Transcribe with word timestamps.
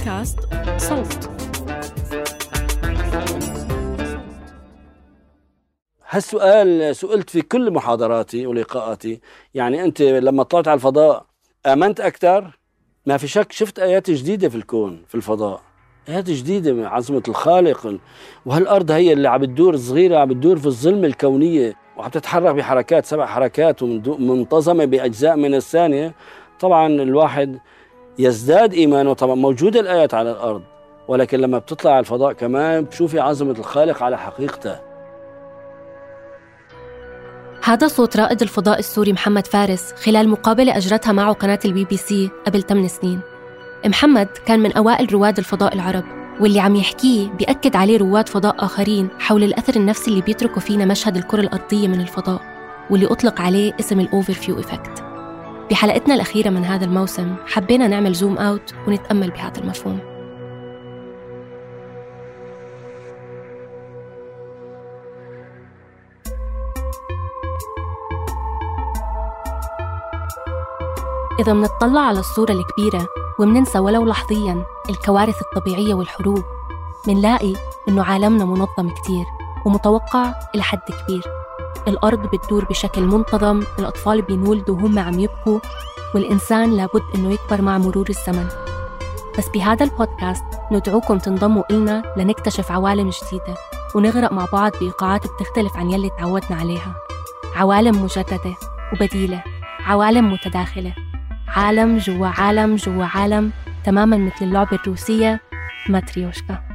بودكاست 0.00 0.38
صوت. 0.76 1.30
هالسؤال 6.08 6.96
سئلت 6.96 7.30
في 7.30 7.42
كل 7.42 7.70
محاضراتي 7.70 8.46
ولقاءاتي. 8.46 9.20
يعني 9.54 9.84
أنت 9.84 10.02
لما 10.02 10.42
طلعت 10.42 10.68
على 10.68 10.74
الفضاء 10.74 11.26
آمنت 11.66 12.00
أكثر؟ 12.00 12.58
ما 13.06 13.16
في 13.16 13.28
شك 13.28 13.52
شفت 13.52 13.78
آيات 13.78 14.10
جديدة 14.10 14.48
في 14.48 14.56
الكون 14.56 15.02
في 15.08 15.14
الفضاء. 15.14 15.60
آيات 16.08 16.30
جديدة 16.30 16.72
من 16.72 16.84
عظمة 16.84 17.22
الخالق. 17.28 17.98
وهالأرض 18.46 18.90
هي 18.90 19.12
اللي 19.12 19.28
عم 19.28 19.40
بتدور 19.40 19.76
صغيرة 19.76 20.18
عم 20.18 20.28
بتدور 20.28 20.58
في 20.58 20.66
الظلمة 20.66 21.06
الكونية 21.06 21.74
وعم 21.96 22.10
تتحرك 22.10 22.54
بحركات 22.54 23.06
سبع 23.06 23.26
حركات 23.26 23.82
ومنتظمة 23.82 24.84
بأجزاء 24.84 25.36
من 25.36 25.54
الثانية. 25.54 26.14
طبعا 26.60 26.86
الواحد 26.86 27.58
يزداد 28.20 28.74
إيمانه. 28.74 29.12
طبعا 29.12 29.34
موجودة 29.34 29.80
الآيات 29.80 30.14
على 30.14 30.30
الأرض 30.30 30.62
ولكن 31.08 31.38
لما 31.40 31.58
بتطلع 31.58 31.90
على 31.90 32.00
الفضاء 32.00 32.32
كمان 32.32 32.84
بتشوفي 32.84 33.20
عظمة 33.20 33.58
الخالق 33.58 34.02
على 34.02 34.18
حقيقته. 34.18 34.78
هذا 37.64 37.88
صوت 37.88 38.16
رائد 38.16 38.42
الفضاء 38.42 38.78
السوري 38.78 39.12
محمد 39.12 39.46
فارس 39.46 39.92
خلال 39.92 40.28
مقابلة 40.28 40.76
أجرتها 40.76 41.12
معه 41.12 41.32
قناة 41.32 41.58
البي 41.64 41.84
بي 41.84 41.96
سي 41.96 42.30
قبل 42.46 42.62
8 42.62 42.88
سنين. 42.88 43.20
محمد 43.86 44.28
كان 44.46 44.60
من 44.60 44.72
أوائل 44.72 45.12
رواد 45.12 45.38
الفضاء 45.38 45.74
العرب 45.74 46.04
واللي 46.40 46.60
عم 46.60 46.76
يحكيه 46.76 47.28
بيأكد 47.28 47.76
عليه 47.76 47.98
رواد 47.98 48.28
فضاء 48.28 48.64
آخرين 48.64 49.08
حول 49.18 49.44
الأثر 49.44 49.76
النفسي 49.76 50.10
اللي 50.10 50.22
بيتركوا 50.22 50.60
فينا 50.60 50.84
مشهد 50.84 51.16
الكرة 51.16 51.40
الأرضية 51.40 51.88
من 51.88 52.00
الفضاء 52.00 52.40
واللي 52.90 53.06
أطلق 53.06 53.40
عليه 53.40 53.72
اسم 53.80 54.00
ال 54.00 54.32
overview 54.32 54.58
effect 54.60 55.09
بحلقتنا 55.70 56.14
الأخيرة 56.14 56.50
من 56.50 56.64
هذا 56.64 56.84
الموسم 56.84 57.36
حبينا 57.46 57.88
نعمل 57.88 58.12
zoom 58.12 58.38
out 58.38 58.74
ونتأمل 58.88 59.30
بهذا 59.30 59.60
المفهوم. 59.60 59.98
إذا 71.40 71.52
منطلع 71.52 72.00
على 72.00 72.18
الصورة 72.18 72.52
الكبيرة 72.52 73.06
ومننسى 73.38 73.78
ولو 73.78 74.04
لحظيا 74.06 74.64
الكوارث 74.90 75.36
الطبيعية 75.42 75.94
والحروب 75.94 76.44
منلاقي 77.08 77.54
إنه 77.88 78.04
عالمنا 78.04 78.44
منظم 78.44 78.90
كتير 78.90 79.24
ومتوقع 79.66 80.34
إلى 80.54 80.62
حد 80.62 80.78
كبير. 80.78 81.39
الأرض 81.90 82.30
بتدور 82.30 82.64
بشكل 82.64 83.02
منتظم 83.02 83.62
الأطفال 83.78 84.22
بينولدوا 84.22 84.76
وهم 84.76 84.98
عم 84.98 85.20
يبكوا 85.20 85.60
والإنسان 86.14 86.76
لابد 86.76 87.02
إنه 87.14 87.32
يكبر 87.32 87.62
مع 87.62 87.78
مرور 87.78 88.06
الزمن. 88.08 88.48
بس 89.38 89.48
بهذا 89.48 89.84
البودكاست 89.84 90.44
ندعوكم 90.72 91.18
تنضموا 91.18 91.62
إلنا 91.70 92.02
لنكتشف 92.16 92.72
عوالم 92.72 93.10
جديدة 93.10 93.54
ونغرق 93.94 94.32
مع 94.32 94.46
بعض 94.52 94.72
بإيقاعات 94.80 95.20
بتختلف 95.26 95.76
عن 95.76 95.90
يلي 95.90 96.10
تعودنا 96.18 96.60
عليها. 96.60 96.94
عوالم 97.56 98.02
مجددة 98.02 98.56
وبديلة 98.92 99.42
عوالم 99.86 100.32
متداخلة. 100.32 100.94
عالم 101.48 101.98
جوا 101.98 102.26
عالم 102.26 102.76
جوا 102.76 103.04
عالم 103.04 103.50
تماما 103.84 104.16
مثل 104.16 104.44
اللعبة 104.44 104.76
الروسية 104.76 105.40
ماتريوشكا. 105.88 106.69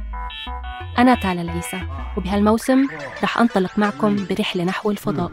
أنا 0.98 1.14
تالا 1.14 1.42
العيسى 1.42 1.80
وبهالموسم 2.16 2.86
رح 3.22 3.38
أنطلق 3.38 3.78
معكم 3.78 4.26
برحلة 4.30 4.64
نحو 4.64 4.90
الفضاء 4.90 5.32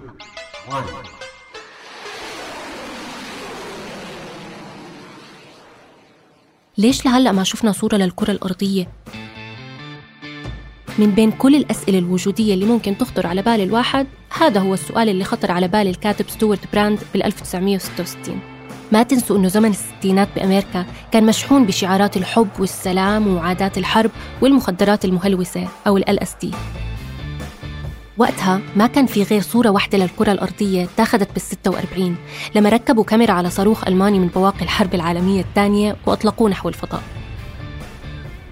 ليش 6.77 7.05
لهلأ 7.05 7.31
ما 7.31 7.43
شفنا 7.43 7.71
صورة 7.71 7.95
للكرة 7.95 8.31
الأرضية؟ 8.31 8.87
من 10.99 11.11
بين 11.11 11.31
كل 11.31 11.55
الأسئلة 11.55 11.99
الوجودية 11.99 12.53
اللي 12.53 12.65
ممكن 12.65 12.97
تخطر 12.97 13.27
على 13.27 13.41
بال 13.41 13.61
الواحد 13.61 14.07
هذا 14.37 14.59
هو 14.59 14.73
السؤال 14.73 15.09
اللي 15.09 15.23
خطر 15.23 15.51
على 15.51 15.67
بال 15.67 15.87
الكاتب 15.87 16.29
ستوارت 16.29 16.73
براند 16.73 16.99
بال 17.13 17.23
1966 17.23 18.39
ما 18.93 19.03
تنسوا 19.03 19.37
أنه 19.37 19.47
زمن 19.47 19.69
الستينات 19.69 20.27
بأمريكا 20.35 20.85
كان 21.11 21.25
مشحون 21.25 21.65
بشعارات 21.65 22.17
الحب 22.17 22.47
والسلام 22.59 23.27
وعادات 23.27 23.77
الحرب 23.77 24.11
والمخدرات 24.41 25.05
المهلوسة 25.05 25.67
أو 25.87 25.97
ال 25.97 26.19
LSD 26.19 26.47
وقتها 28.17 28.61
ما 28.75 28.87
كان 28.87 29.05
في 29.05 29.23
غير 29.23 29.41
صورة 29.41 29.69
واحدة 29.69 29.97
للكرة 29.97 30.31
الأرضية 30.31 30.83
اتاخدت 30.83 31.31
بال 31.31 31.41
46 31.41 32.15
لما 32.55 32.69
ركبوا 32.69 33.03
كاميرا 33.03 33.31
على 33.33 33.49
صاروخ 33.49 33.87
ألماني 33.87 34.19
من 34.19 34.27
بواقي 34.27 34.61
الحرب 34.61 34.95
العالمية 34.95 35.41
الثانية 35.41 35.95
وأطلقوه 36.05 36.49
نحو 36.49 36.69
الفضاء. 36.69 37.01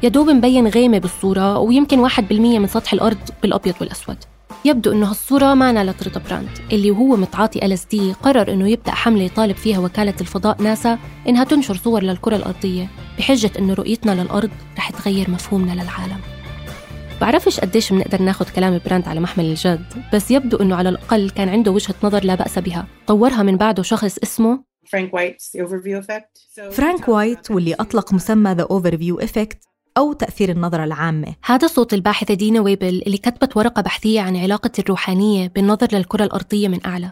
يا 0.04 0.10
دوب 0.10 0.30
مبين 0.30 0.68
غيمة 0.68 0.98
بالصورة 0.98 1.58
ويمكن 1.58 2.00
واحد 2.00 2.28
بالمية 2.28 2.60
من 2.60 2.68
سطح 2.68 2.94
الأرض 2.94 3.18
بالأبيض 3.42 3.76
والأسود. 3.82 4.18
يبدو 4.66 4.92
أنه 4.92 5.10
هالصورة 5.10 5.54
ما 5.54 5.72
نالت 5.72 6.04
رضا 6.04 6.22
براند 6.30 6.50
اللي 6.72 6.92
وهو 6.92 7.16
متعاطي 7.16 7.66
ال 7.66 7.78
دي 7.92 8.14
قرر 8.14 8.54
أنه 8.54 8.70
يبدأ 8.70 8.92
حملة 8.92 9.24
يطالب 9.24 9.56
فيها 9.56 9.80
وكالة 9.80 10.14
الفضاء 10.22 10.62
ناسا 10.62 11.00
إنها 11.28 11.44
تنشر 11.44 11.76
صور 11.76 12.04
للكرة 12.04 12.36
الأرضية 12.36 12.88
بحجة 13.18 13.52
أنه 13.60 13.74
رؤيتنا 13.74 14.22
للأرض 14.22 14.50
رح 14.78 14.90
تغير 14.90 15.30
مفهومنا 15.30 15.72
للعالم. 15.72 16.20
بعرفش 17.22 17.60
قديش 17.60 17.94
بنقدر 17.94 18.22
ناخد 18.22 18.46
كلام 18.50 18.82
براند 18.86 19.08
على 19.08 19.20
محمل 19.20 19.46
الجد 19.46 19.86
بس 20.14 20.32
يبدو 20.32 20.58
أنه 20.58 20.76
على 20.76 20.90
الأقل 20.90 21.30
كان 21.30 21.50
عنده 21.50 21.72
وجهة 21.72 21.96
نظر 22.04 22.24
لا 22.24 22.36
بأس 22.36 22.60
بها. 22.60 22.88
طورها 23.08 23.44
من 23.44 23.58
بعده 23.58 23.84
شخص 23.84 24.18
اسمه 24.24 24.64
فرانك 24.92 25.14
وايت 25.14 25.42
فرانك 26.72 27.10
واللي 27.50 27.74
أطلق 27.74 28.14
مسمى 28.14 28.56
The 28.56 28.66
Overview 28.66 29.26
Effect 29.28 29.71
أو 29.98 30.14
تأثير 30.14 30.52
النظرة 30.52 30.84
العامة. 30.84 31.36
هذا 31.46 31.68
صوت 31.68 31.94
الباحثة 31.94 32.34
دينا 32.34 32.62
ويبل 32.62 33.04
اللي 33.08 33.18
كتبت 33.18 33.58
ورقة 33.58 33.82
بحثية 33.82 34.22
عن 34.22 34.38
علاقة 34.38 34.72
الروحانية 34.80 35.52
بالنظر 35.56 35.88
للكرة 35.92 36.24
الأرضية 36.24 36.68
من 36.68 36.86
أعلى. 36.86 37.12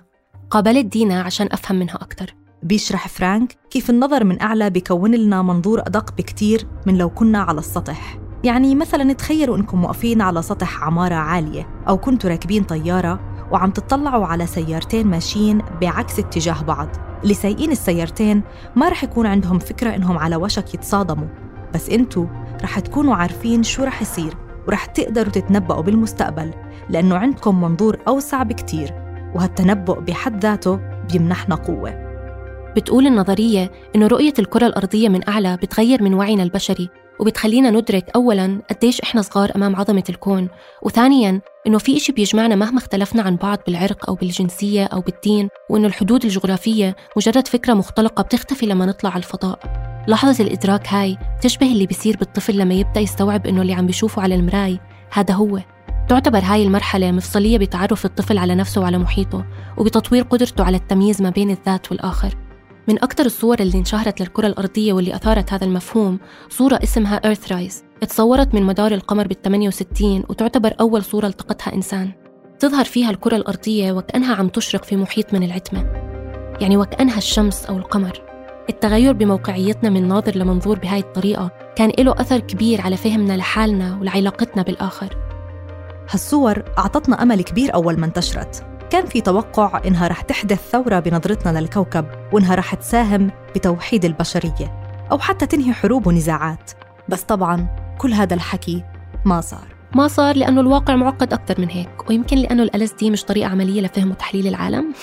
قابلت 0.49 0.85
دينا 0.85 1.21
عشان 1.21 1.49
أفهم 1.51 1.79
منها 1.79 1.95
أكثر 1.95 2.35
بيشرح 2.63 3.07
فرانك 3.07 3.57
كيف 3.69 3.89
النظر 3.89 4.23
من 4.23 4.41
أعلى 4.41 4.69
بيكون 4.69 5.15
لنا 5.15 5.41
منظور 5.41 5.79
أدق 5.79 6.13
بكتير 6.17 6.67
من 6.87 6.97
لو 6.97 7.09
كنا 7.09 7.39
على 7.39 7.59
السطح. 7.59 8.17
يعني 8.43 8.75
مثلا 8.75 9.13
تخيلوا 9.13 9.57
إنكم 9.57 9.83
واقفين 9.83 10.21
على 10.21 10.41
سطح 10.41 10.83
عمارة 10.83 11.15
عالية 11.15 11.67
أو 11.87 11.97
كنتوا 11.97 12.29
راكبين 12.29 12.63
طيارة 12.63 13.19
وعم 13.51 13.71
تطلعوا 13.71 14.25
على 14.25 14.45
سيارتين 14.47 15.07
ماشيين 15.07 15.61
بعكس 15.81 16.19
اتجاه 16.19 16.63
بعض. 16.63 16.87
اللي 17.23 17.33
سايقين 17.33 17.71
السيارتين 17.71 18.43
ما 18.75 18.89
رح 18.89 19.03
يكون 19.03 19.25
عندهم 19.25 19.59
فكرة 19.59 19.95
إنهم 19.95 20.17
على 20.17 20.35
وشك 20.35 20.73
يتصادموا. 20.73 21.27
بس 21.73 21.89
أنتوا 21.89 22.25
رح 22.63 22.79
تكونوا 22.79 23.15
عارفين 23.15 23.63
شو 23.63 23.83
رح 23.83 24.01
يصير 24.01 24.33
ورح 24.67 24.85
تقدروا 24.85 25.31
تتنبأوا 25.31 25.81
بالمستقبل 25.81 26.53
لأنه 26.89 27.17
عندكم 27.17 27.61
منظور 27.61 27.99
أوسع 28.07 28.43
بكتير 28.43 28.93
وهالتنبؤ 29.35 29.99
بحد 29.99 30.43
ذاته 30.43 30.79
بيمنحنا 31.11 31.55
قوة. 31.55 32.09
بتقول 32.75 33.07
النظرية 33.07 33.71
إنه 33.95 34.07
رؤية 34.07 34.33
الكرة 34.39 34.67
الأرضية 34.67 35.09
من 35.09 35.29
أعلى 35.29 35.57
بتغير 35.57 36.03
من 36.03 36.13
وعينا 36.13 36.43
البشري 36.43 36.89
وبتخلينا 37.19 37.69
ندرك 37.69 38.09
أولاً 38.15 38.61
قديش 38.69 39.01
إحنا 39.01 39.21
صغار 39.21 39.51
أمام 39.55 39.75
عظمة 39.75 40.03
الكون 40.09 40.47
وثانياً 40.81 41.41
إنه 41.67 41.77
في 41.77 41.97
إشي 41.97 42.11
بيجمعنا 42.11 42.55
مهما 42.55 42.77
اختلفنا 42.77 43.21
عن 43.21 43.35
بعض 43.35 43.57
بالعرق 43.67 44.09
أو 44.09 44.15
بالجنسية 44.15 44.85
أو 44.85 45.01
بالدين 45.01 45.49
وإنه 45.69 45.87
الحدود 45.87 46.25
الجغرافية 46.25 46.95
مجرد 47.17 47.47
فكرة 47.47 47.73
مختلقة 47.73 48.23
بتختفي 48.23 48.65
لما 48.65 48.85
نطلع 48.85 49.09
على 49.09 49.17
الفضاء. 49.17 49.88
لحظة 50.09 50.43
الإدراك 50.43 50.87
هاي 50.87 51.17
تشبه 51.41 51.71
اللي 51.71 51.85
بيصير 51.85 52.17
بالطفل 52.17 52.57
لما 52.57 52.73
يبدأ 52.73 52.99
يستوعب 52.99 53.47
إنه 53.47 53.61
اللي 53.61 53.73
عم 53.73 53.85
بيشوفه 53.85 54.21
على 54.21 54.35
المراي 54.35 54.79
هذا 55.11 55.33
هو. 55.33 55.59
تعتبر 56.07 56.39
هاي 56.39 56.63
المرحلة 56.63 57.11
مفصلية 57.11 57.57
بتعرف 57.57 58.05
الطفل 58.05 58.37
على 58.37 58.55
نفسه 58.55 58.81
وعلى 58.81 58.97
محيطه 58.97 59.45
وبتطوير 59.77 60.23
قدرته 60.23 60.63
على 60.63 60.77
التمييز 60.77 61.21
ما 61.21 61.29
بين 61.29 61.49
الذات 61.51 61.91
والآخر. 61.91 62.35
من 62.87 63.03
أكثر 63.03 63.25
الصور 63.25 63.59
اللي 63.59 63.77
انشهرت 63.77 64.21
للكرة 64.21 64.47
الأرضية 64.47 64.93
واللي 64.93 65.15
أثارت 65.15 65.53
هذا 65.53 65.65
المفهوم 65.65 66.19
صورة 66.49 66.79
اسمها 66.83 67.33
Earthrise 67.33 67.73
اتصورت 68.03 68.53
من 68.53 68.63
مدار 68.63 68.91
القمر 68.91 69.27
بال 69.27 69.41
68 69.41 70.23
وتعتبر 70.29 70.73
أول 70.79 71.03
صورة 71.03 71.27
التقطها 71.27 71.73
إنسان. 71.73 72.11
تظهر 72.59 72.85
فيها 72.85 73.09
الكرة 73.09 73.35
الأرضية 73.35 73.91
وكأنها 73.91 74.35
عم 74.35 74.47
تشرق 74.47 74.83
في 74.83 74.95
محيط 74.95 75.33
من 75.33 75.43
العتمة. 75.43 75.79
يعني 76.61 76.77
وكأنها 76.77 77.17
الشمس 77.17 77.65
أو 77.65 77.77
القمر. 77.77 78.28
التغير 78.69 79.13
بموقعيتنا 79.13 79.89
من 79.89 80.07
ناظر 80.07 80.35
لمنظور 80.35 80.79
بهاي 80.79 80.99
الطريقة 80.99 81.51
كان 81.75 81.91
له 81.99 82.11
أثر 82.11 82.39
كبير 82.39 82.81
على 82.81 82.97
فهمنا 82.97 83.37
لحالنا 83.37 83.97
ولعلاقتنا 84.01 84.63
بالآخر. 84.63 85.17
هالصور 86.09 86.63
أعطتنا 86.77 87.23
أمل 87.23 87.41
كبير 87.41 87.73
أول 87.73 87.99
ما 87.99 88.05
انتشرت. 88.05 88.65
كان 88.89 89.05
في 89.05 89.21
توقع 89.21 89.81
إنها 89.87 90.07
رح 90.07 90.21
تحدث 90.21 90.69
ثورة 90.69 90.99
بنظرتنا 90.99 91.59
للكوكب 91.59 92.05
وإنها 92.33 92.55
رح 92.55 92.75
تساهم 92.75 93.31
بتوحيد 93.55 94.05
البشرية 94.05 94.97
أو 95.11 95.19
حتى 95.19 95.45
تنهي 95.45 95.73
حروب 95.73 96.07
ونزاعات. 96.07 96.71
بس 97.09 97.21
طبعاً 97.21 97.67
كل 97.97 98.13
هذا 98.13 98.33
الحكي 98.33 98.83
ما 99.25 99.41
صار. 99.41 99.67
ما 99.95 100.07
صار 100.07 100.35
لأنه 100.35 100.61
الواقع 100.61 100.95
معقد 100.95 101.33
أكثر 101.33 101.61
من 101.61 101.69
هيك 101.69 102.09
ويمكن 102.09 102.37
لأنه 102.37 102.63
ال 102.63 102.87
LSD 102.87 103.03
مش 103.03 103.23
طريقة 103.23 103.49
عملية 103.49 103.81
لفهم 103.81 104.11
وتحليل 104.11 104.47
العالم. 104.47 104.93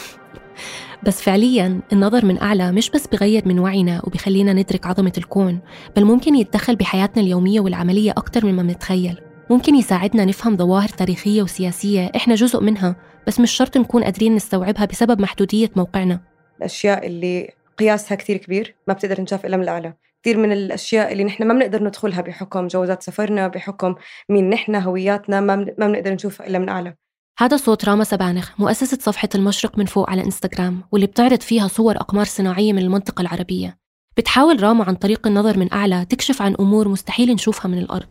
بس 1.07 1.23
فعليا 1.23 1.81
النظر 1.93 2.25
من 2.25 2.39
أعلى 2.39 2.73
مش 2.73 2.91
بس 2.91 3.07
بغير 3.07 3.49
من 3.49 3.59
وعينا 3.59 4.01
وبيخلينا 4.05 4.53
ندرك 4.53 4.87
عظمة 4.87 5.13
الكون 5.19 5.61
بل 5.97 6.05
ممكن 6.05 6.35
يتدخل 6.35 6.77
بحياتنا 6.77 7.23
اليومية 7.23 7.61
والعملية 7.61 8.11
أكتر 8.11 8.47
مما 8.47 8.63
بنتخيل. 8.63 9.21
ممكن 9.51 9.75
يساعدنا 9.75 10.25
نفهم 10.25 10.57
ظواهر 10.57 10.89
تاريخية 10.89 11.43
وسياسية 11.43 12.11
إحنا 12.17 12.35
جزء 12.35 12.63
منها 12.63 12.97
بس 13.27 13.41
مش 13.41 13.51
شرط 13.51 13.77
نكون 13.77 14.05
قادرين 14.05 14.35
نستوعبها 14.35 14.85
بسبب 14.85 15.21
محدودية 15.21 15.71
موقعنا. 15.77 16.21
الأشياء 16.59 17.07
اللي 17.07 17.51
قياسها 17.79 18.15
كتير 18.17 18.37
كبير 18.37 18.75
ما 18.89 18.95
بتقدر 18.95 19.17
تنشاف 19.17 19.47
إلا 19.47 19.57
من 19.57 19.63
الأعلى. 19.63 19.95
كثير 20.23 20.39
من 20.39 20.53
الأشياء 20.53 21.13
اللي 21.13 21.25
نحن 21.25 21.45
ما 21.45 21.55
بنقدر 21.55 21.85
ندخلها 21.85 22.21
بحكم 22.21 22.67
جوازات 22.67 23.03
سفرنا 23.03 23.49
بحكم 23.49 23.95
مين 24.29 24.51
نحن 24.51 24.75
هوياتنا 24.75 25.41
ما 25.41 25.57
ما 25.57 25.87
بنقدر 25.87 26.13
نشوفها 26.13 26.47
إلا 26.47 26.59
من 26.59 26.69
أعلى. 26.69 26.95
هذا 27.39 27.57
صوت 27.57 27.85
راما 27.85 28.05
سبانخ 28.05 28.51
مؤسسة 28.59 28.99
صفحة 29.01 29.29
المشرق 29.35 29.79
من 29.79 29.85
فوق 29.85 30.11
على 30.11 30.25
إنستغرام 30.25 30.83
واللي 30.93 31.07
بتعرض 31.07 31.41
فيها 31.41 31.69
صور 31.69 31.97
أقمار 31.97 32.25
صناعية 32.25 32.73
من 32.73 32.79
المنطقة 32.79 33.21
العربية. 33.21 33.77
بتحاول 34.17 34.63
راما 34.63 34.85
عن 34.85 34.95
طريق 34.95 35.27
النظر 35.27 35.59
من 35.59 35.73
أعلى 35.73 36.05
تكشف 36.05 36.43
عن 36.43 36.55
أمور 36.61 36.89
مستحيل 36.89 37.33
نشوفها 37.33 37.69
من 37.69 37.79
الأرض. 37.79 38.09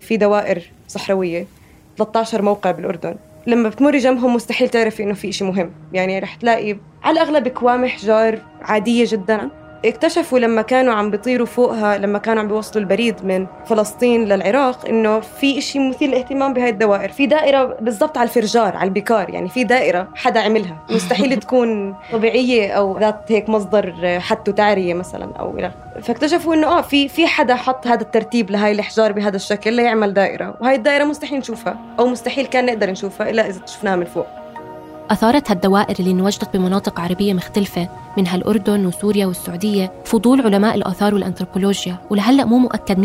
في 0.00 0.16
دوائر 0.16 0.62
صحراوية 0.88 1.46
13 1.98 2.42
موقع 2.42 2.70
بالأردن. 2.70 3.16
لما 3.46 3.68
بتمري 3.68 3.98
جنبهم 3.98 4.34
مستحيل 4.34 4.68
تعرفي 4.68 5.02
إنه 5.02 5.14
في 5.14 5.28
إشي 5.28 5.44
مهم. 5.44 5.72
يعني 5.92 6.18
رح 6.18 6.34
تلاقي 6.34 6.76
على 7.02 7.20
الأغلب 7.20 7.48
كوام 7.48 7.86
حجار 7.86 8.42
عادية 8.60 9.04
جدا. 9.08 9.50
اكتشفوا 9.88 10.38
لما 10.38 10.62
كانوا 10.62 10.94
عم 10.94 11.10
بيطيروا 11.10 11.46
فوقها 11.46 11.98
لما 11.98 12.18
كانوا 12.18 12.42
عم 12.42 12.48
بيوصلوا 12.48 12.84
البريد 12.84 13.24
من 13.24 13.46
فلسطين 13.66 14.24
للعراق 14.24 14.88
إنه 14.88 15.20
في 15.20 15.60
شيء 15.60 15.88
مثير 15.88 16.08
للاهتمام 16.08 16.54
بهاي 16.54 16.70
الدوائر. 16.70 17.08
في 17.08 17.26
دائرة 17.26 17.76
بالضبط 17.80 18.18
على 18.18 18.28
الفرجار 18.28 18.76
على 18.76 18.88
البكار 18.88 19.30
يعني 19.30 19.48
في 19.48 19.64
دائرة 19.64 20.08
حدا 20.14 20.40
عملها. 20.40 20.76
مستحيل 20.90 21.36
تكون 21.36 21.94
طبيعية 22.12 22.72
أو 22.72 22.98
ذات 22.98 23.32
هيك 23.32 23.48
مصدر 23.48 24.18
حت 24.20 24.48
وتعريه 24.48 24.94
مثلا 24.94 25.36
أو 25.38 25.58
إلى. 25.58 25.72
فاكتشفوا 26.02 26.54
إنه 26.54 26.66
آه 26.66 26.82
في 26.82 27.08
في 27.08 27.26
حدا 27.26 27.54
حط 27.54 27.86
هذا 27.86 28.02
الترتيب 28.02 28.50
لهاي 28.50 28.72
الاحجار 28.72 29.12
بهذا 29.12 29.36
الشكل 29.36 29.72
ليعمل 29.72 30.14
دائرة. 30.14 30.56
وهي 30.60 30.74
الدائرة 30.74 31.04
مستحيل 31.04 31.38
نشوفها 31.38 31.78
أو 31.98 32.06
مستحيل 32.06 32.46
كان 32.46 32.66
نقدر 32.66 32.90
نشوفها 32.90 33.30
إلا 33.30 33.46
إذا 33.46 33.60
شفناها 33.66 33.96
من 33.96 34.04
فوق. 34.04 34.26
أثارت 35.10 35.50
هالدوائر 35.50 35.96
اللي 36.00 36.10
انوجدت 36.10 36.56
بمناطق 36.56 37.00
عربية 37.00 37.34
مختلفة 37.34 37.88
منها 38.18 38.36
الأردن 38.36 38.86
وسوريا 38.86 39.26
والسعودية 39.26 39.92
فضول 40.04 40.40
علماء 40.40 40.74
الآثار 40.74 41.14
والأنثروبولوجيا 41.14 41.96
ولهلأ 42.10 42.44
مو 42.44 42.58
مؤكد 42.58 42.98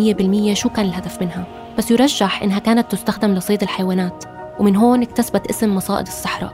100% 0.51 0.53
شو 0.53 0.69
كان 0.69 0.85
الهدف 0.85 1.21
منها. 1.21 1.45
بس 1.77 1.91
يرجح 1.91 2.43
إنها 2.43 2.59
كانت 2.59 2.91
تستخدم 2.91 3.33
لصيد 3.33 3.61
الحيوانات 3.61 4.23
ومن 4.59 4.75
هون 4.75 5.01
اكتسبت 5.01 5.47
اسم 5.47 5.75
مصائد 5.75 6.07
الصحراء. 6.07 6.53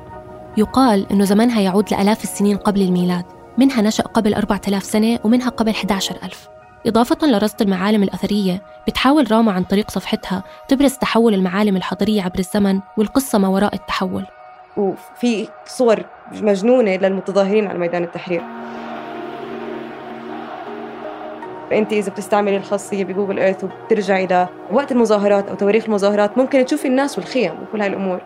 يقال 0.58 1.12
إنه 1.12 1.26
زمنها 1.26 1.62
يعود 1.62 1.92
لآلاف 1.92 2.24
السنين 2.24 2.58
قبل 2.58 2.82
الميلاد 2.82 3.26
منها 3.58 3.82
نشأ 3.82 4.04
قبل 4.04 4.34
4000 4.34 4.84
سنة 4.84 5.20
ومنها 5.24 5.50
قبل 5.50 5.72
11000 5.72 6.50
إضافة 6.88 7.28
لرصد 7.28 7.62
المعالم 7.62 8.04
الأثرية 8.04 8.62
بتحاول 8.88 9.32
راما 9.32 9.52
عن 9.52 9.64
طريق 9.64 9.92
صفحتها 9.92 10.44
تبرز 10.68 10.94
تحول 10.94 11.34
المعالم 11.34 11.78
الحضرية 11.78 12.22
عبر 12.22 12.40
الزمن 12.40 12.80
والقصة 12.98 13.38
ما 13.38 13.48
وراء 13.48 13.76
التحول. 13.76 14.26
وفي 14.78 15.48
صور 15.66 16.00
مجنونة 16.32 16.96
للمتظاهرين 16.96 17.68
على 17.68 17.80
ميدان 17.80 18.04
التحرير. 18.04 18.42
فأنت 21.70 21.94
إذا 21.94 22.12
بتستعملي 22.12 22.58
الخاصية 22.58 23.04
بجوجل 23.04 23.40
إيرث 23.40 23.64
وبترجعي 23.64 24.48
لوقت 24.72 24.92
المظاهرات 24.92 25.50
أو 25.50 25.56
تواريخ 25.56 25.86
المظاهرات 25.86 26.38
ممكن 26.38 26.66
تشوفي 26.66 26.88
الناس 26.88 27.18
والخيم 27.18 27.52
وكل 27.64 27.82
هاي 27.82 27.90
الأمور. 27.90 28.22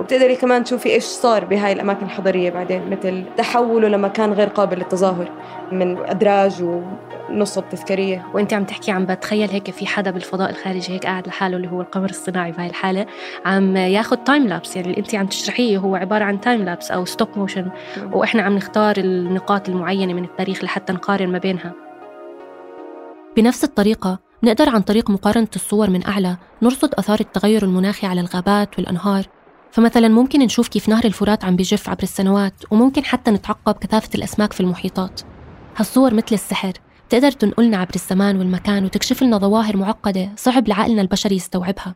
وبتقدري 0.00 0.36
كمان 0.36 0.64
تشوفي 0.64 0.88
إيش 0.88 1.04
صار 1.04 1.44
بهاي 1.44 1.72
الأماكن 1.72 2.06
الحضرية 2.06 2.50
بعدين 2.50 2.90
مثل 2.90 3.24
تحوله 3.36 3.88
لمكان 3.88 4.32
غير 4.32 4.48
قابل 4.48 4.78
للتظاهر 4.78 5.28
من 5.72 5.98
أدراج 5.98 6.62
ونصب 6.62 7.64
تذكارية. 7.70 8.26
وأنت 8.34 8.54
عم 8.54 8.64
تحكي 8.64 8.90
عم 8.90 9.06
بتخيل 9.06 9.50
هيك 9.50 9.70
في 9.70 9.86
حدا 9.86 10.10
بالفضاء 10.10 10.50
الخارجي 10.50 10.92
هيك 10.92 11.06
قاعد 11.06 11.26
لحاله 11.28 11.56
اللي 11.56 11.70
هو 11.70 11.80
القمر 11.80 12.10
الصناعي 12.10 12.52
بهاي 12.52 12.66
الحالة 12.66 13.06
عم 13.44 13.76
ياخذ 13.76 14.16
time 14.16 14.48
lapse 14.48 14.76
يعني 14.76 14.88
اللي 14.88 14.98
أنت 14.98 15.14
عم 15.14 15.26
تشرحيه 15.26 15.78
هو 15.78 15.96
عبارة 15.96 16.24
عن 16.24 16.40
time 16.40 16.64
lapse 16.64 16.90
أو 16.90 17.04
stop 17.04 17.28
motion 17.36 17.70
وإحنا 18.12 18.42
عم 18.42 18.56
نختار 18.56 18.96
النقاط 18.98 19.68
المعينة 19.68 20.12
من 20.12 20.24
التاريخ 20.24 20.64
لحتى 20.64 20.92
نقارن 20.92 21.28
ما 21.28 21.38
بينها. 21.38 21.72
بنفس 23.36 23.64
الطريقة 23.64 24.18
نقدر 24.42 24.68
عن 24.68 24.80
طريق 24.80 25.10
مقارنة 25.10 25.48
الصور 25.56 25.90
من 25.90 26.06
أعلى 26.06 26.36
نرصد 26.62 26.94
أثار 26.94 27.20
التغير 27.20 27.62
المناخي 27.62 28.06
على 28.06 28.20
الغابات 28.20 28.78
والأنهار. 28.78 29.24
فمثلا 29.72 30.08
ممكن 30.08 30.40
نشوف 30.40 30.68
كيف 30.68 30.88
نهر 30.88 31.04
الفرات 31.04 31.44
عم 31.44 31.56
بيجف 31.56 31.88
عبر 31.88 32.02
السنوات 32.02 32.52
وممكن 32.70 33.04
حتى 33.04 33.30
نتعقب 33.30 33.74
كثافة 33.74 34.10
الأسماك 34.14 34.52
في 34.52 34.60
المحيطات. 34.60 35.20
هالصور 35.76 36.14
مثل 36.14 36.26
السحر 36.32 36.72
بتقدر 37.08 37.30
تنقلنا 37.30 37.76
عبر 37.76 37.94
الزمان 37.94 38.36
والمكان 38.36 38.84
وتكشف 38.84 39.22
لنا 39.22 39.38
ظواهر 39.38 39.76
معقدة 39.76 40.30
صعب 40.36 40.68
لعقلنا 40.68 41.02
البشري 41.02 41.36
يستوعبها. 41.36 41.94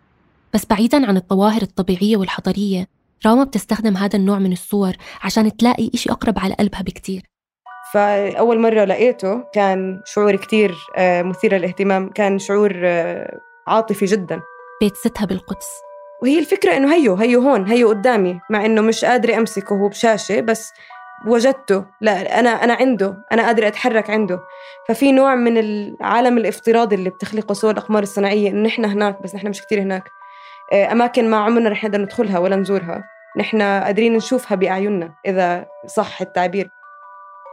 بس 0.55 0.67
بعيدا 0.70 1.06
عن 1.06 1.17
الظواهر 1.17 1.62
الطبيعية 1.62 2.17
والحضارية 2.17 2.87
راما 3.26 3.44
بتستخدم 3.44 3.96
هذا 3.96 4.17
النوع 4.17 4.38
من 4.38 4.52
الصور 4.52 4.93
عشان 5.23 5.56
تلاقي 5.56 5.90
إشي 5.94 6.11
أقرب 6.11 6.38
على 6.38 6.55
قلبها 6.55 6.82
بكتير. 6.82 7.23
فأول 7.93 8.61
مرة 8.61 8.84
لقيته 8.84 9.44
كان 9.55 10.00
شعور 10.05 10.37
كتير 10.37 10.75
آه، 10.96 11.23
مثير 11.23 11.55
للاهتمام 11.55 12.08
كان 12.08 12.38
شعور 12.38 12.73
آه، 12.84 13.38
عاطفي 13.67 14.05
جدا. 14.05 14.40
بيت 14.81 14.96
ستها 14.96 15.26
بالقدس. 15.26 15.67
وهي 16.22 16.38
الفكرة 16.38 16.76
إنه 16.76 16.94
هيو 16.94 17.14
هيو 17.14 17.40
هون 17.40 17.66
هيو 17.66 17.88
قدامي 17.88 18.40
مع 18.50 18.64
إنه 18.64 18.82
مش 18.82 19.04
قادرة 19.04 19.36
أمسكه 19.36 19.74
هو 19.74 19.88
بشاشة 19.88 20.40
بس 20.40 20.72
وجدته. 21.26 21.84
لا 22.00 22.40
أنا 22.40 22.50
أنا 22.50 22.74
عنده 22.74 23.24
أنا 23.32 23.46
قادرة 23.46 23.68
أتحرك 23.68 24.10
عنده. 24.10 24.40
ففي 24.88 25.12
نوع 25.12 25.34
من 25.34 25.58
العالم 25.58 26.38
الافتراضي 26.38 26.94
اللي 26.94 27.10
بتخلقه 27.10 27.52
صور 27.52 27.70
الأقمار 27.70 28.02
الصناعية 28.02 28.50
إنه 28.50 28.62
نحن 28.62 28.84
هناك 28.84 29.22
بس 29.22 29.34
نحن 29.34 29.48
مش 29.48 29.62
كتير 29.62 29.82
هناك. 29.82 30.04
آه، 30.72 30.92
أماكن 30.92 31.30
ما 31.30 31.36
عمرنا 31.36 31.70
رح 31.70 31.84
نقدر 31.84 32.00
ندخلها 32.00 32.38
ولا 32.38 32.56
نزورها. 32.56 33.04
نحن 33.38 33.62
قادرين 33.62 34.16
نشوفها 34.16 34.56
بأعيننا 34.56 35.14
إذا 35.26 35.66
صح 35.86 36.20
التعبير. 36.20 36.68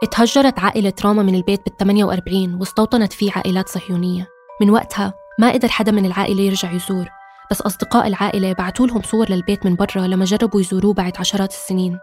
اتهجرت 0.02 0.58
عائلة 0.58 0.92
راما 1.04 1.22
من 1.22 1.34
البيت 1.34 1.60
بال 1.66 1.76
48 1.76 2.54
واستوطنت 2.54 3.12
فيه 3.12 3.30
عائلات 3.36 3.68
صهيونية. 3.68 4.28
من 4.60 4.70
وقتها 4.70 5.14
ما 5.38 5.52
قدر 5.52 5.68
حدا 5.68 5.92
من 5.92 6.06
العائلة 6.06 6.40
يرجع 6.42 6.72
يزور. 6.72 7.08
بس 7.50 7.60
أصدقاء 7.60 8.06
العائلة 8.06 8.52
بعتوا 8.52 8.86
لهم 8.86 9.02
صور 9.02 9.30
للبيت 9.30 9.66
من 9.66 9.76
برا 9.76 10.06
لما 10.06 10.24
جربوا 10.24 10.60
يزوروه 10.60 10.94
بعد 10.94 11.12
عشرات 11.18 11.50
السنين. 11.50 11.98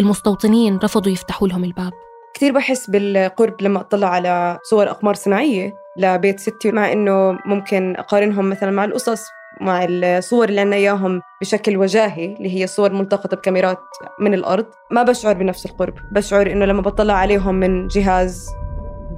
المستوطنين 0.00 0.78
رفضوا 0.84 1.12
يفتحوا 1.12 1.48
لهم 1.48 1.64
الباب. 1.64 1.92
كثير 2.34 2.52
بحس 2.52 2.90
بالقرب 2.90 3.62
لما 3.62 3.80
أطلع 3.80 4.08
على 4.08 4.58
صور 4.70 4.90
أقمار 4.90 5.14
صناعية 5.14 5.72
لبيت 5.98 6.40
ستي 6.40 6.72
مع 6.72 6.92
إنه 6.92 7.38
ممكن 7.46 7.96
أقارنهم 7.96 8.50
مثلا 8.50 8.70
مع 8.70 8.84
القصص 8.84 9.22
مع 9.60 9.86
الصور 9.88 10.48
اللي 10.48 10.60
عنا 10.60 10.76
إياهم 10.76 11.20
بشكل 11.40 11.76
وجاهي 11.76 12.34
اللي 12.34 12.60
هي 12.60 12.66
صور 12.66 12.92
ملتقطة 12.92 13.36
بكاميرات 13.36 13.78
من 14.20 14.34
الأرض. 14.34 14.66
ما 14.90 15.02
بشعر 15.02 15.34
بنفس 15.34 15.66
القرب 15.66 15.94
بشعر 16.12 16.52
إنه 16.52 16.64
لما 16.64 16.82
بطلع 16.82 17.14
عليهم 17.14 17.54
من 17.54 17.86
جهاز 17.86 18.48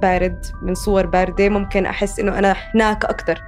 بارد 0.01 0.45
من 0.61 0.75
صور 0.75 1.05
باردة 1.05 1.49
ممكن 1.49 1.85
أحس 1.85 2.19
إنه 2.19 2.39
أنا 2.39 2.55
هناك 2.75 3.05
أكثر 3.05 3.39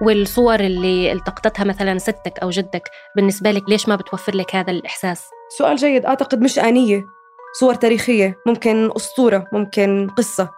والصور 0.00 0.60
اللي 0.60 1.12
التقطتها 1.12 1.64
مثلا 1.64 1.98
ستك 1.98 2.38
أو 2.42 2.50
جدك 2.50 2.90
بالنسبة 3.16 3.50
لك 3.50 3.62
ليش 3.68 3.88
ما 3.88 3.96
بتوفر 3.96 4.36
لك 4.36 4.54
هذا 4.54 4.70
الإحساس؟ 4.70 5.28
سؤال 5.58 5.76
جيد. 5.76 6.06
أعتقد 6.06 6.40
مش 6.40 6.58
آنية. 6.58 7.06
صور 7.60 7.74
تاريخية 7.74 8.38
ممكن 8.46 8.90
أسطورة 8.96 9.46
ممكن 9.52 10.10
قصة. 10.16 10.50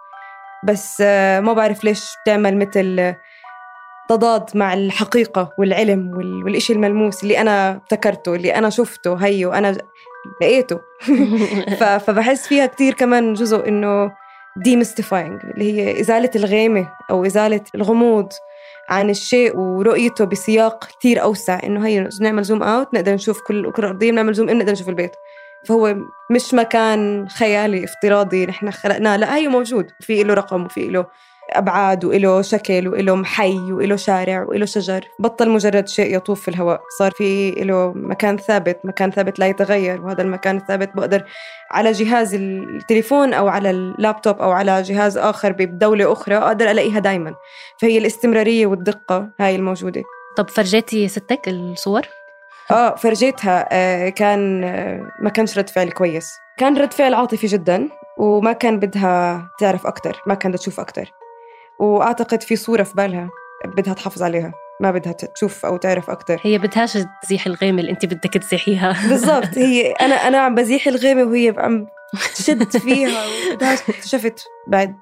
بس 0.63 1.03
آه، 1.05 1.39
ما 1.39 1.53
بعرف 1.53 1.83
ليش 1.83 2.05
بتعمل 2.23 2.57
مثل 2.57 3.15
تضاد 4.09 4.57
مع 4.57 4.73
الحقيقة 4.73 5.53
والعلم 5.59 6.11
والإشي 6.45 6.73
الملموس 6.73 7.23
اللي 7.23 7.41
أنا 7.41 7.71
ابتكرته 7.71 8.35
اللي 8.35 8.55
أنا 8.55 8.69
شفته 8.69 9.15
هيو 9.15 9.53
أنا 9.53 9.77
لقيته. 10.41 10.79
فبحس 12.05 12.47
فيها 12.47 12.65
كتير 12.65 12.93
كمان 12.93 13.33
جزء 13.33 13.67
إنه 13.67 14.11
demystifying 14.57 15.41
اللي 15.43 15.73
هي 15.73 15.99
إزالة 15.99 16.31
الغيمة 16.35 16.91
أو 17.11 17.25
إزالة 17.25 17.61
الغموض. 17.75 18.29
عن 18.89 19.09
الشيء 19.09 19.57
ورؤيته 19.57 20.25
بسياق 20.25 20.87
كثير 20.99 21.21
أوسع 21.21 21.59
إنه 21.63 21.87
هي 21.87 22.09
نعمل 22.21 22.43
zoom 22.43 22.63
out 22.63 22.93
نقدر 22.93 23.13
نشوف 23.13 23.41
كل 23.41 23.65
الكره 23.65 23.85
الارضيه 23.85 24.11
بنعمل 24.11 24.33
zoom 24.33 24.49
in 24.49 24.57
نقدر 24.57 24.71
نشوف 24.71 24.89
البيت. 24.89 25.11
فهو 25.65 25.95
مش 26.31 26.53
مكان 26.53 27.29
خيالي 27.29 27.83
افتراضي 27.83 28.45
نحن 28.45 28.71
خلقناه 28.71 29.17
لا 29.17 29.35
هي 29.35 29.47
موجود 29.47 29.91
في 29.99 30.23
له 30.23 30.33
رقم 30.33 30.65
وفي 30.65 30.89
له 30.89 31.05
أبعاد 31.53 32.05
وإله 32.05 32.41
شكل 32.41 32.87
وإله 32.87 33.23
حي 33.23 33.57
وإله 33.57 33.95
شارع 33.95 34.43
وإله 34.43 34.65
شجر. 34.65 35.05
بطل 35.19 35.49
مجرد 35.49 35.87
شيء 35.87 36.15
يطوف 36.15 36.41
في 36.41 36.47
الهواء. 36.47 36.81
صار 36.99 37.11
في 37.11 37.51
له 37.51 37.93
مكان 37.95 38.37
ثابت 38.37 38.79
مكان 38.83 39.11
ثابت 39.11 39.39
لا 39.39 39.47
يتغير 39.47 40.01
وهذا 40.01 40.21
المكان 40.21 40.57
الثابت 40.57 40.89
بقدر 40.95 41.23
على 41.71 41.91
جهاز 41.91 42.33
التليفون 42.33 43.33
أو 43.33 43.47
على 43.47 43.69
اللابتوب 43.69 44.41
أو 44.41 44.51
على 44.51 44.81
جهاز 44.81 45.17
آخر 45.17 45.51
بدولة 45.51 46.11
أخرى 46.11 46.35
أقدر 46.35 46.71
ألاقيها 46.71 46.99
دايما. 46.99 47.35
فهي 47.81 47.97
الاستمرارية 47.97 48.65
والدقة 48.65 49.29
هاي 49.39 49.55
الموجودة. 49.55 50.03
طب 50.37 50.49
فرجيتي 50.49 51.07
ستك 51.07 51.47
الصور؟ 51.47 52.01
آه 52.71 52.95
فرجيتها. 52.95 53.67
آه 53.71 54.09
كان 54.09 54.63
آه 54.63 55.11
ما 55.21 55.29
كانش 55.29 55.57
رد 55.57 55.69
فعل 55.69 55.91
كويس. 55.91 56.31
كان 56.57 56.77
رد 56.77 56.93
فعل 56.93 57.13
عاطفي 57.13 57.47
جدا 57.47 57.89
وما 58.17 58.53
كان 58.53 58.79
بدها 58.79 59.47
تعرف 59.59 59.87
أكتر 59.87 60.21
ما 60.27 60.33
كان 60.33 60.51
بدها 60.51 60.61
تشوف 60.61 60.79
أكتر. 60.79 61.11
وأعتقد 61.79 62.43
في 62.43 62.55
صورة 62.55 62.83
في 62.83 62.93
بالها 62.95 63.29
بدها 63.65 63.93
تحافظ 63.93 64.23
عليها 64.23 64.53
ما 64.81 64.91
بدها 64.91 65.11
تشوف 65.13 65.65
أو 65.65 65.77
تعرف 65.77 66.09
أكتر. 66.09 66.39
هي 66.43 66.57
بدهاش 66.57 66.97
تزيح 67.23 67.47
الغيمة 67.47 67.81
اللي 67.81 67.91
أنت 67.91 68.05
بدك 68.05 68.33
تزيحيها. 68.33 69.09
بالضبط 69.09 69.57
هي 69.57 69.91
أنا 69.91 70.15
أنا 70.15 70.37
عم 70.37 70.55
بزيح 70.55 70.87
الغيمة 70.87 71.23
وهي 71.23 71.53
عم 71.57 71.87
تشد 72.35 72.77
فيها 72.77 73.23
اكتشفت 73.61 74.43
بعد 74.67 74.95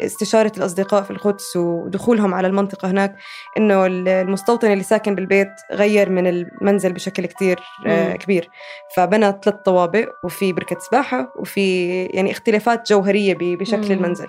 استشارة 0.00 0.52
الأصدقاء 0.56 1.02
في 1.02 1.10
القدس 1.10 1.56
ودخولهم 1.56 2.34
على 2.34 2.46
المنطقة 2.46 2.90
هناك 2.90 3.16
إنه 3.58 3.86
المستوطن 3.86 4.72
اللي 4.72 4.84
ساكن 4.84 5.14
بالبيت 5.14 5.52
غير 5.72 6.10
من 6.10 6.26
المنزل 6.26 6.92
بشكل 6.92 7.26
كتير 7.26 7.60
آه، 7.86 8.12
كبير. 8.12 8.50
فبنى 8.96 9.38
ثلاث 9.44 9.56
طوابق 9.64 10.08
وفي 10.24 10.52
بركة 10.52 10.78
سباحة 10.78 11.32
وفي 11.36 12.02
يعني 12.04 12.30
اختلافات 12.30 12.88
جوهرية 12.88 13.34
بشكل 13.38 13.92
المنزل. 13.92 14.28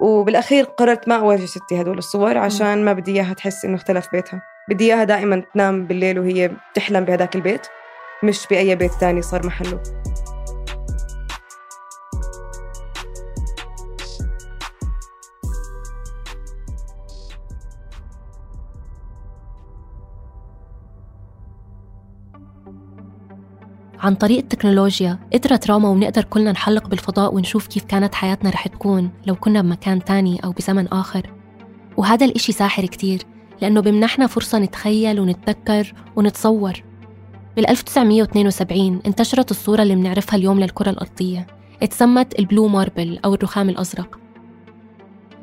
وبالأخير 0.00 0.64
قررت 0.64 1.08
ما 1.08 1.16
أواجه 1.16 1.44
ستي 1.44 1.80
هدول 1.80 1.98
الصور 1.98 2.38
عشان 2.38 2.84
ما 2.84 2.92
بدي 2.92 3.12
إياها 3.12 3.32
تحس 3.32 3.64
إنه 3.64 3.74
اختلف 3.74 4.08
بيتها. 4.12 4.42
بدي 4.68 4.84
إياها 4.84 5.04
دائما 5.04 5.42
تنام 5.54 5.86
بالليل 5.86 6.18
وهي 6.18 6.50
بتحلم 6.72 7.04
بهداك 7.04 7.36
البيت 7.36 7.66
مش 8.24 8.46
بأي 8.50 8.76
بيت 8.76 8.92
تاني 9.00 9.22
صار 9.22 9.46
محله. 9.46 9.82
عن 24.08 24.14
طريق 24.14 24.38
التكنولوجيا. 24.38 25.18
قدرت 25.32 25.70
راما 25.70 25.88
ونقدر 25.88 26.24
كلنا 26.24 26.52
نحلق 26.52 26.88
بالفضاء 26.88 27.34
ونشوف 27.34 27.66
كيف 27.66 27.84
كانت 27.84 28.14
حياتنا 28.14 28.50
رح 28.50 28.68
تكون 28.68 29.10
لو 29.26 29.34
كنا 29.34 29.62
بمكان 29.62 30.04
تاني 30.04 30.44
أو 30.44 30.52
بزمن 30.52 30.88
آخر. 30.88 31.30
وهذا 31.96 32.26
الإشي 32.26 32.52
ساحر 32.52 32.86
كتير 32.86 33.22
لأنه 33.62 33.80
بمنحنا 33.80 34.26
فرصة 34.26 34.58
نتخيل 34.58 35.20
ونتذكر 35.20 35.94
ونتصور. 36.16 36.72
بال 37.56 37.70
1972 37.70 39.00
انتشرت 39.06 39.50
الصورة 39.50 39.82
اللي 39.82 39.94
بنعرفها 39.94 40.36
اليوم 40.36 40.60
للكرة 40.60 40.90
الأرضية. 40.90 41.46
اتسمت 41.82 42.38
ال 42.38 42.44
Blue 42.44 42.68
Marble 42.68 43.18
أو 43.24 43.34
الرخام 43.34 43.68
الأزرق. 43.68 44.18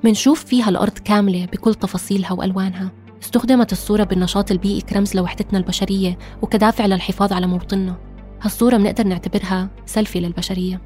منشوف 0.04 0.46
فيها 0.46 0.70
الأرض 0.70 0.98
كاملة 0.98 1.46
بكل 1.46 1.74
تفاصيلها 1.74 2.34
وألوانها. 2.34 2.92
استخدمت 3.24 3.72
الصورة 3.72 4.04
بالنشاط 4.04 4.52
البيئي 4.52 4.82
كرمز 4.82 5.16
لوحدتنا 5.16 5.60
البشرية 5.60 6.18
وكدافع 6.42 6.86
للحفاظ 6.86 7.34
على 7.34 7.48
موطننا. 7.48 8.15
هالصورة 8.46 8.78
بنقدر 8.78 9.08
نعتبرها 9.08 9.70
سيلفي 9.86 10.20
للبشرية. 10.20 10.82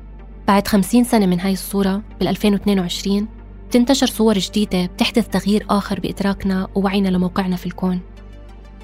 بعد 0.48 0.68
50 0.68 1.04
سنة 1.04 1.26
من 1.26 1.40
هاي 1.40 1.54
الصورة 1.54 2.02
بال 2.20 2.28
2022 2.28 3.28
تنتشر 3.72 4.08
صور 4.08 4.38
جديدة 4.38 4.86
بتحدث 4.86 5.28
تغيير 5.28 5.66
آخر 5.70 6.00
بإدراكنا 6.00 6.68
ووعينا 6.76 7.10
لموقعنا 7.10 7.56
في 7.56 7.66
الكون. 7.66 8.00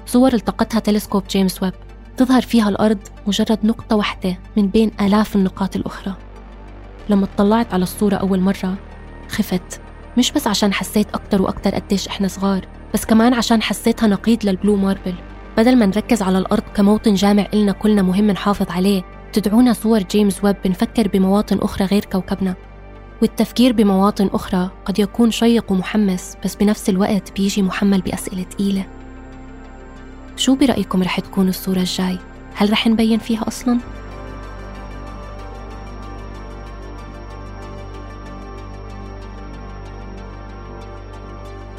صور 0.06 0.34
التقطها 0.34 0.78
تلسكوب 0.78 1.22
جيمس 1.30 1.62
ويب. 1.62 1.72
تظهر 2.16 2.42
فيها 2.42 2.68
الأرض 2.68 2.98
مجرد 3.26 3.58
نقطة 3.64 3.96
واحدة 3.96 4.38
من 4.56 4.68
بين 4.68 4.90
آلاف 5.00 5.36
النقاط 5.36 5.76
الأخرى. 5.76 6.14
لما 7.08 7.24
اطلعت 7.24 7.74
على 7.74 7.82
الصورة 7.82 8.16
أول 8.16 8.40
مرة 8.40 8.74
خفت. 9.28 9.80
مش 10.18 10.32
بس 10.32 10.46
عشان 10.46 10.72
حسيت 10.72 11.14
أكتر 11.14 11.42
وأكتر 11.42 11.74
قديش 11.74 12.08
إحنا 12.08 12.28
صغار 12.28 12.68
بس 12.94 13.04
كمان 13.04 13.34
عشان 13.34 13.62
حسيتها 13.62 14.06
نقيض 14.06 14.46
لل 14.46 14.56
Blue 14.56 14.76
Marble. 14.76 15.14
بدل 15.56 15.76
ما 15.76 15.86
نركز 15.86 16.22
على 16.22 16.38
الأرض 16.38 16.62
كموطن 16.74 17.14
جامع 17.14 17.46
إلنا 17.54 17.72
كلنا 17.72 18.02
مهم 18.02 18.30
نحافظ 18.30 18.70
عليه 18.70 19.02
تدعونا 19.32 19.72
صور 19.72 20.02
جيمس 20.02 20.44
ويب 20.44 20.56
بنفكر 20.64 21.08
بمواطن 21.08 21.58
أخرى 21.58 21.86
غير 21.86 22.04
كوكبنا 22.04 22.54
والتفكير 23.22 23.72
بمواطن 23.72 24.30
أخرى 24.32 24.70
قد 24.84 24.98
يكون 24.98 25.30
شيق 25.30 25.72
ومحمس 25.72 26.36
بس 26.44 26.54
بنفس 26.54 26.88
الوقت 26.88 27.32
بيجي 27.36 27.62
محمل 27.62 28.00
بأسئلة 28.00 28.42
تقيلة 28.42 28.86
شو 30.36 30.54
برأيكم 30.54 31.02
رح 31.02 31.20
تكون 31.20 31.48
الصورة 31.48 31.78
الجاي؟ 31.78 32.18
هل 32.54 32.72
رح 32.72 32.86
نبين 32.86 33.18
فيها 33.18 33.48
أصلاً؟ 33.48 33.78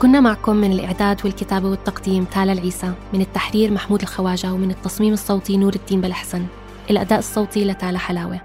كنا 0.02 0.20
معكم 0.20 0.56
من 0.56 0.72
الإعداد 0.72 1.26
والكتابة 1.26 1.70
والتقديم 1.70 2.26
تالا 2.26 2.54
العيسى 2.54 2.94
من 3.14 3.22
التحرير 3.22 3.72
محمود 3.72 4.02
الخواجة 4.02 4.54
ومن 4.54 4.72
التصميم 4.72 5.14
الصوتي 5.14 5.58
نور 5.58 5.76
الدين 5.76 6.02
بلحسن. 6.02 6.46
الأداء 6.90 7.20
الصوتي 7.20 7.66
لتالا 7.66 7.98
حلاوة. 7.98 8.42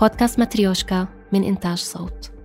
بودكاست 0.00 0.38
ماتريوشكا 0.38 1.06
من 1.32 1.44
إنتاج 1.44 1.78
صوت. 1.78 2.37